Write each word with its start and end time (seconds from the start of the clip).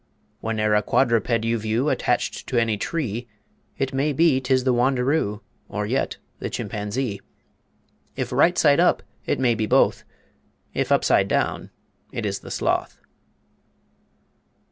Whene'er 0.41 0.73
a 0.73 0.81
quadruped 0.81 1.45
you 1.45 1.59
view 1.59 1.89
Attached 1.89 2.47
to 2.47 2.57
any 2.57 2.75
tree, 2.75 3.27
It 3.77 3.93
may 3.93 4.13
be 4.13 4.41
'tis 4.41 4.63
the 4.63 4.73
Wanderoo, 4.73 5.41
Or 5.69 5.85
yet 5.85 6.17
the 6.39 6.49
Chimpanzee. 6.49 7.21
If 8.15 8.31
right 8.31 8.57
side 8.57 8.79
up 8.79 9.03
it 9.27 9.39
may 9.39 9.53
be 9.53 9.67
both, 9.67 10.03
If 10.73 10.91
upside 10.91 11.27
down 11.27 11.69
it 12.11 12.25
is 12.25 12.39
the 12.39 12.49
Sloth. 12.49 12.99